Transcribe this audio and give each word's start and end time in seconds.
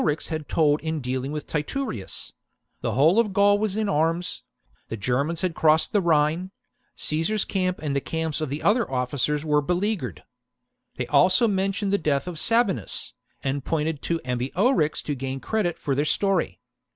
tale 0.01 0.05
that 0.07 0.13
Ambiorix 0.15 0.27
had 0.29 0.49
told 0.49 0.81
in 0.81 0.99
dealing 0.99 1.31
with 1.31 1.45
Titurius: 1.45 2.33
the 2.81 2.93
whole 2.93 3.19
of 3.19 3.33
Gaul 3.33 3.59
was 3.59 3.77
in 3.77 3.87
arms; 3.87 4.41
the 4.87 4.97
Germans 4.97 5.41
had 5.41 5.53
crossed 5.53 5.93
the 5.93 6.01
Rhine; 6.01 6.49
Caesar's 6.95 7.45
camp 7.45 7.77
and 7.83 7.95
the 7.95 8.01
camps 8.01 8.41
of 8.41 8.49
the 8.49 8.63
other 8.63 8.89
officers 8.89 9.45
were 9.45 9.61
be 9.61 9.75
leaguered. 9.75 10.23
They 10.95 11.05
also 11.05 11.47
mentioned 11.47 11.93
the 11.93 11.99
death 11.99 12.27
of 12.27 12.39
Sabinus, 12.39 13.13
and 13.43 13.63
pointed 13.63 14.01
to 14.01 14.19
Ambiorix 14.25 15.03
to 15.03 15.13
gain 15.13 15.39
credit 15.39 15.77
for 15.77 15.93
their 15.93 16.03
story. 16.05 16.59